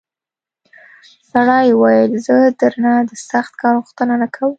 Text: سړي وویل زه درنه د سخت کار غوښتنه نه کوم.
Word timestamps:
سړي 1.31 1.67
وویل 1.73 2.13
زه 2.25 2.35
درنه 2.59 2.93
د 3.09 3.11
سخت 3.31 3.53
کار 3.61 3.73
غوښتنه 3.81 4.13
نه 4.21 4.27
کوم. 4.33 4.49